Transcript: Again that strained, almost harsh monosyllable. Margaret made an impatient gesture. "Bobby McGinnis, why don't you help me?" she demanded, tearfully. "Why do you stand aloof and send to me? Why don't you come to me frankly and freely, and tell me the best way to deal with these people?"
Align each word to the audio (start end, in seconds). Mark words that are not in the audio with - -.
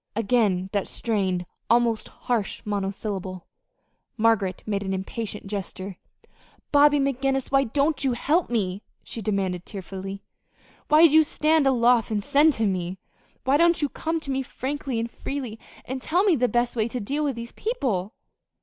Again 0.15 0.71
that 0.73 0.87
strained, 0.87 1.45
almost 1.69 2.07
harsh 2.07 2.63
monosyllable. 2.65 3.45
Margaret 4.17 4.63
made 4.65 4.81
an 4.81 4.95
impatient 4.95 5.45
gesture. 5.45 5.97
"Bobby 6.71 6.97
McGinnis, 6.97 7.51
why 7.51 7.65
don't 7.65 8.03
you 8.03 8.13
help 8.13 8.49
me?" 8.49 8.81
she 9.03 9.21
demanded, 9.21 9.63
tearfully. 9.63 10.23
"Why 10.87 11.05
do 11.05 11.13
you 11.13 11.23
stand 11.23 11.67
aloof 11.67 12.09
and 12.09 12.23
send 12.23 12.53
to 12.53 12.65
me? 12.65 12.97
Why 13.43 13.57
don't 13.57 13.83
you 13.83 13.89
come 13.89 14.19
to 14.21 14.31
me 14.31 14.41
frankly 14.41 14.99
and 14.99 15.07
freely, 15.11 15.59
and 15.85 16.01
tell 16.01 16.23
me 16.23 16.35
the 16.35 16.47
best 16.47 16.75
way 16.75 16.87
to 16.87 16.99
deal 16.99 17.23
with 17.23 17.35
these 17.35 17.51
people?" 17.51 18.15